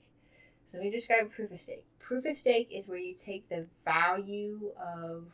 [0.66, 1.84] So let me describe proof of stake.
[2.00, 5.24] Proof of stake is where you take the value of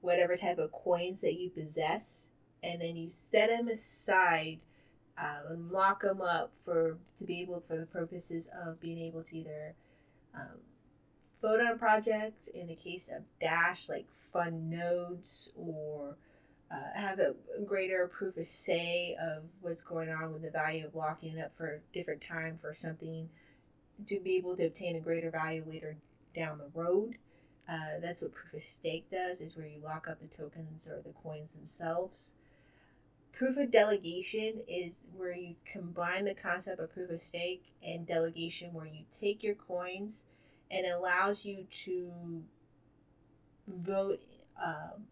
[0.00, 2.28] whatever type of coins that you possess
[2.62, 4.58] and then you set them aside
[5.18, 9.22] uh, and lock them up for to be able for the purposes of being able
[9.22, 9.74] to either
[10.34, 10.58] um,
[11.42, 16.16] vote on projects in the case of dash like fund nodes or
[16.70, 17.34] uh, have a
[17.66, 21.50] greater proof of say of what's going on with the value of locking it up
[21.56, 23.28] for different time for something
[24.08, 25.96] to be able to obtain a greater value later
[26.34, 27.16] down the road.
[27.68, 31.00] Uh, that's what proof of stake does, is where you lock up the tokens or
[31.02, 32.32] the coins themselves.
[33.32, 38.72] Proof of delegation is where you combine the concept of proof of stake and delegation,
[38.72, 40.26] where you take your coins
[40.70, 42.10] and allows you to
[43.68, 44.20] vote
[44.62, 45.04] um,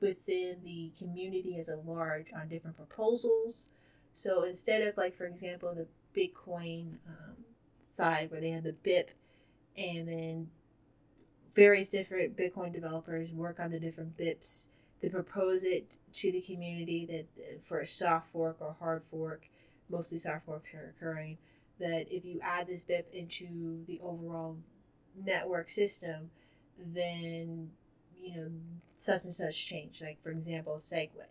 [0.00, 3.66] within the community as a large on different proposals.
[4.14, 5.86] So instead of, like, for example, the
[6.18, 7.36] Bitcoin um,
[7.94, 9.08] side where they have the BIP
[9.76, 10.48] and then
[11.54, 14.68] various different Bitcoin developers work on the different BIPs.
[15.00, 19.42] They propose it to the community that for a soft fork or hard fork,
[19.90, 21.38] mostly soft forks are occurring,
[21.78, 24.56] that if you add this BIP into the overall
[25.24, 26.30] network system,
[26.78, 27.70] then
[28.16, 28.48] you know
[29.04, 30.00] such and such change.
[30.00, 31.30] Like for example, SegWit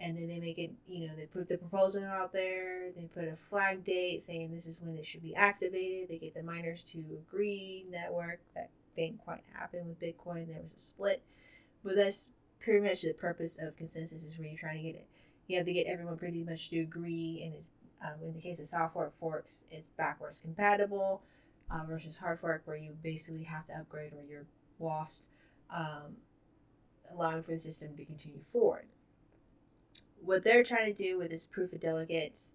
[0.00, 3.24] and then they make it you know they put the proposal out there they put
[3.24, 6.08] a flag date saying this is when it should be activated.
[6.08, 10.72] They get the miners to agree network that didn't quite happen with bitcoin there was
[10.76, 11.22] a split.
[11.84, 12.30] But that's
[12.60, 15.06] pretty much the purpose of consensus is where you're trying to get it.
[15.46, 17.68] You have to get everyone pretty much to agree and it's
[18.02, 21.22] um, in the case of soft fork forks it's backwards compatible
[21.70, 24.46] uh, versus hard fork where you basically have to upgrade or you're
[24.78, 25.22] lost
[25.74, 26.16] um,
[27.12, 28.84] allowing for the system to continue forward
[30.24, 32.52] what they're trying to do with this proof of delegates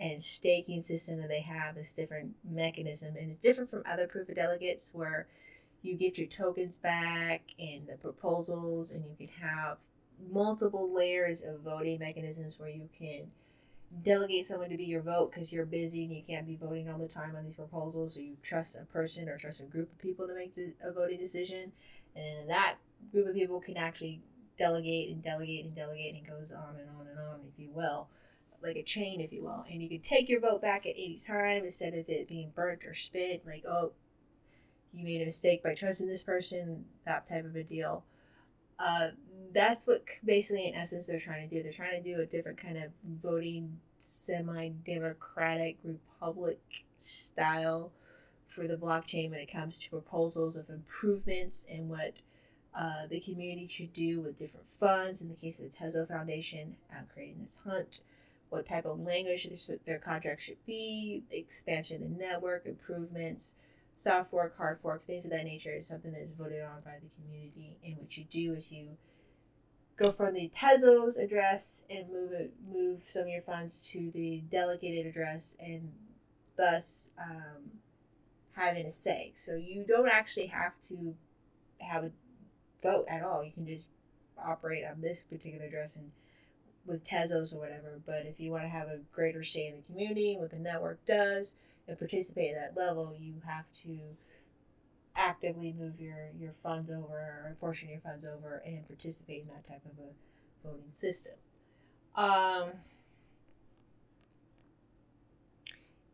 [0.00, 4.28] and staking system that they have this different mechanism and it's different from other proof
[4.28, 5.26] of delegates where
[5.82, 9.78] you get your tokens back and the proposals and you can have
[10.32, 13.22] multiple layers of voting mechanisms where you can
[14.04, 16.98] delegate someone to be your vote because you're busy and you can't be voting all
[16.98, 18.14] the time on these proposals.
[18.14, 21.18] So you trust a person or trust a group of people to make a voting
[21.18, 21.72] decision,
[22.14, 22.76] and that
[23.12, 24.20] group of people can actually
[24.58, 27.70] delegate and delegate and delegate, and it goes on and on and on, if you
[27.72, 28.08] will,
[28.62, 29.64] like a chain, if you will.
[29.70, 32.84] And you can take your vote back at any time instead of it being burnt
[32.84, 33.92] or spit, like oh,
[34.92, 38.04] you made a mistake by trusting this person, that type of a deal.
[38.78, 39.08] Uh,
[39.52, 41.62] that's what basically, in essence, they're trying to do.
[41.62, 42.90] They're trying to do a different kind of
[43.22, 46.60] voting, semi democratic, republic
[47.00, 47.92] style
[48.46, 52.14] for the blockchain when it comes to proposals of improvements and what
[52.74, 55.22] uh, the community should do with different funds.
[55.22, 58.00] In the case of the Tezos Foundation, uh, creating this hunt,
[58.50, 59.48] what type of language
[59.84, 63.54] their contract should be, expansion of the network, improvements
[63.98, 66.94] soft fork, hard fork, things of that nature is something that is voted on by
[67.02, 67.76] the community.
[67.84, 68.90] And what you do is you
[69.96, 74.42] go from the Tezos address and move it, move some of your funds to the
[74.50, 75.90] delegated address, and
[76.56, 77.70] thus um,
[78.52, 79.32] having a say.
[79.36, 81.14] So you don't actually have to
[81.80, 82.10] have a
[82.82, 83.44] vote at all.
[83.44, 83.86] You can just
[84.42, 86.10] operate on this particular address and
[86.86, 88.00] with Tezos or whatever.
[88.06, 91.04] But if you want to have a greater say in the community, what the network
[91.06, 91.52] does,
[91.86, 93.98] and participate at that level, you have to
[95.14, 99.42] actively move your, your funds over or a portion of your funds over and participate
[99.42, 101.32] in that type of a voting system.
[102.14, 102.70] Um,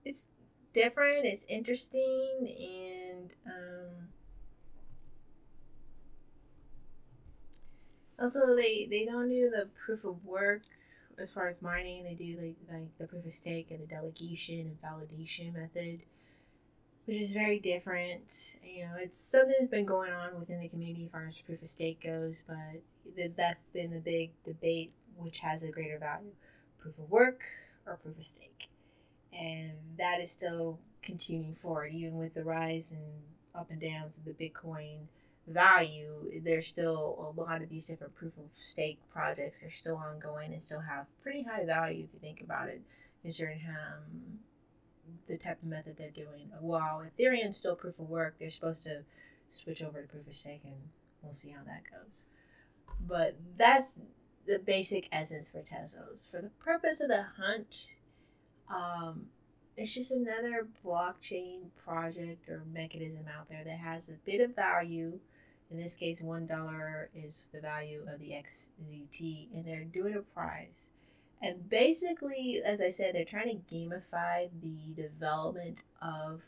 [0.04, 0.28] it's
[0.72, 4.08] different, it's interesting, and um,
[8.20, 10.62] also they, they don't do the proof of work
[11.18, 14.60] as far as mining, they do like like the proof of stake and the delegation
[14.60, 16.02] and validation method,
[17.04, 18.56] which is very different.
[18.64, 21.62] You know, it's something that's been going on within the community as far as proof
[21.62, 26.32] of stake goes, but that's been the big debate, which has a greater value,
[26.78, 27.42] proof of work
[27.86, 28.68] or proof of stake,
[29.32, 33.02] and that is still continuing forward, even with the rise and
[33.54, 34.98] up and downs of the Bitcoin
[35.46, 40.52] value, there's still a lot of these different proof of stake projects are still ongoing
[40.52, 42.80] and still have pretty high value if you think about it,
[43.22, 44.38] considering um,
[45.28, 46.50] the type of method they're doing.
[46.60, 49.02] While Ethereum's still proof of work, they're supposed to
[49.50, 50.74] switch over to proof of stake, and
[51.22, 52.20] we'll see how that goes.
[53.06, 54.00] But that's
[54.46, 56.30] the basic essence for Tezos.
[56.30, 57.88] For the purpose of the hunt,
[58.68, 59.26] um,
[59.76, 65.18] it's just another blockchain project or mechanism out there that has a bit of value
[65.70, 70.88] in this case, $1 is the value of the XZT, and they're doing a prize.
[71.42, 76.42] And basically, as I said, they're trying to gamify the development of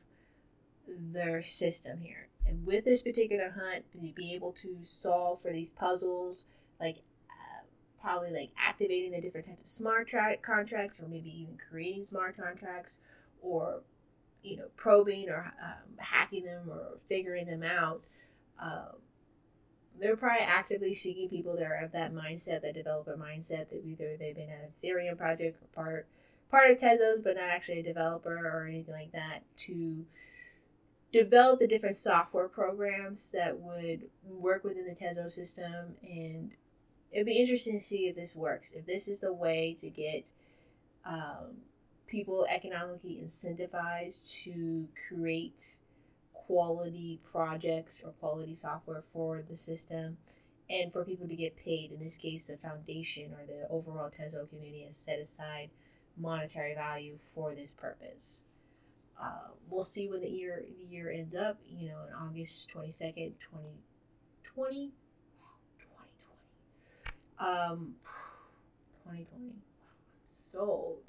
[0.88, 2.28] their system here.
[2.46, 6.46] And with this particular hunt, to be able to solve for these puzzles,
[6.80, 6.98] like
[7.28, 7.64] uh,
[8.00, 12.36] probably like activating the different types of smart tra- contracts, or maybe even creating smart
[12.36, 12.98] contracts,
[13.42, 13.80] or
[14.42, 18.02] you know probing or um, hacking them or figuring them out.
[18.62, 18.96] Um,
[20.00, 24.16] they're probably actively seeking people that are of that mindset, that developer mindset, that either
[24.18, 26.06] they've been an Ethereum project or part
[26.50, 30.04] part of Tezos, but not actually a developer or anything like that, to
[31.12, 35.96] develop the different software programs that would work within the Tezos system.
[36.02, 36.52] And
[37.12, 38.68] it'd be interesting to see if this works.
[38.74, 40.26] If this is the way to get
[41.04, 41.56] um,
[42.06, 45.76] people economically incentivized to create
[46.46, 50.16] quality projects or quality software for the system
[50.70, 51.92] and for people to get paid.
[51.92, 55.70] In this case, the foundation or the overall Tezo community has set aside
[56.16, 58.44] monetary value for this purpose.
[59.20, 61.58] Uh, we'll see when the year the year ends up.
[61.66, 63.80] You know, in August twenty second, twenty
[64.44, 64.92] twenty.
[67.38, 67.50] 2020.
[67.50, 67.94] Um,
[69.04, 69.52] 2020.
[70.26, 71.02] Sold.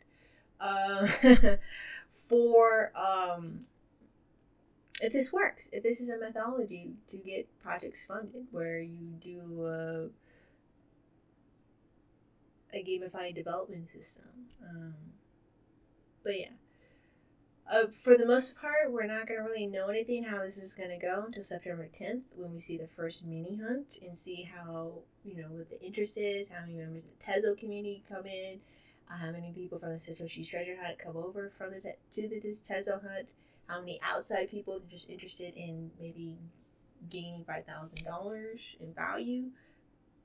[0.60, 1.08] Um,
[2.28, 3.62] for um,
[5.02, 9.66] if this works, if this is a methodology to get projects funded where you do
[9.66, 10.08] a,
[12.76, 14.26] a gamified development system.
[14.68, 14.96] Um,
[16.24, 16.50] but yeah.
[17.70, 20.74] Uh, for the most part, we're not going to really know anything how this is
[20.74, 24.50] going to go until September 10th when we see the first mini hunt and see
[24.56, 24.94] how,
[25.26, 28.62] you know, what the interest is, how many members of the Tezo community come in,
[29.12, 32.40] uh, how many people from the Satoshi Treasure Hunt come over from the to the
[32.40, 33.28] Tezo hunt
[33.68, 36.38] how many outside people are just interested in maybe
[37.10, 39.46] gaining five thousand dollars in value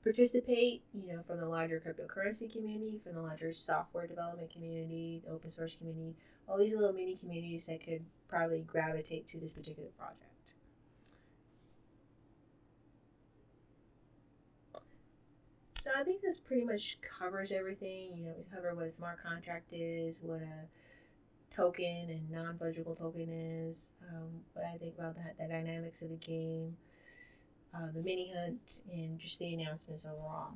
[0.03, 5.31] participate you know from the larger cryptocurrency community from the larger software development community the
[5.31, 6.15] open source community
[6.47, 10.33] all these little mini communities that could probably gravitate to this particular project
[15.83, 18.15] So I think this pretty much covers everything.
[18.15, 20.65] You know, we cover what a smart contract is, what a
[21.55, 26.15] token and non-fungible token is, um, what I think about that, the dynamics of the
[26.15, 26.75] game,
[27.73, 30.53] uh, the mini hunt, and just the announcements overall.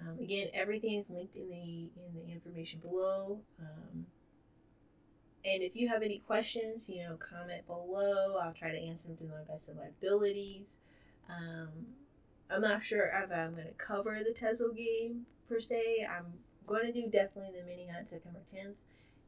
[0.00, 3.38] Um, again, everything is linked in the in the information below.
[3.60, 4.06] Um,
[5.44, 8.38] and if you have any questions, you know, comment below.
[8.42, 10.78] I'll try to answer them to my best of my abilities.
[11.28, 11.68] Um,
[12.50, 16.06] I'm not sure if I'm going to cover the Tezos game per se.
[16.08, 16.26] I'm
[16.66, 18.74] going to do definitely the mini hunt September 10th.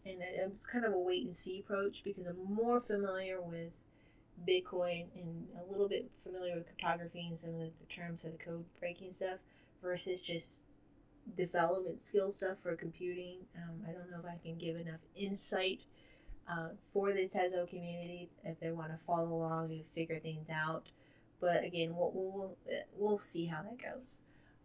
[0.06, 3.72] And it's kind of a wait and see approach because I'm more familiar with
[4.48, 8.28] Bitcoin and a little bit familiar with cryptography and some of the, the terms for
[8.28, 9.38] the code breaking stuff
[9.82, 10.62] versus just
[11.36, 13.38] development skill stuff for computing.
[13.56, 15.82] Um, I don't know if I can give enough insight
[16.48, 20.86] uh, for the Tezos community if they want to follow along and figure things out.
[21.40, 22.56] But again, we'll, we'll,
[22.96, 24.20] we'll see how that goes.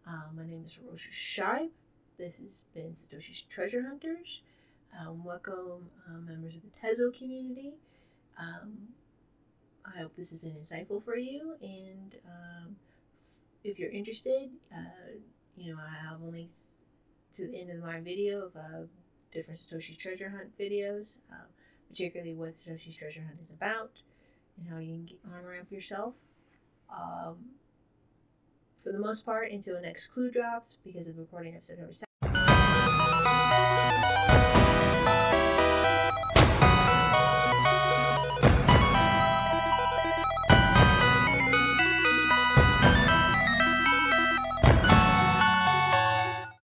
[0.06, 1.70] Um, my name is Rosha Shibe.
[2.18, 4.42] This has been Satoshi's Treasure Hunters.
[5.00, 7.74] Um, welcome, uh, members of the Tezo community.
[8.38, 8.74] Um,
[9.86, 11.56] I hope this has been insightful for you.
[11.62, 12.76] And um,
[13.64, 15.14] if you're interested, uh,
[15.56, 16.74] you know, I have links
[17.38, 18.86] to the end of my video of uh,
[19.32, 21.46] different Satoshi treasure hunt videos, uh,
[21.90, 23.92] particularly what Satoshi's treasure hunt is about
[24.58, 26.16] and how you can get on ramp yourself.
[26.94, 27.38] Um,
[28.84, 31.94] for the most part, until the next clue drops, because of the recording of September
[31.94, 32.11] 2nd.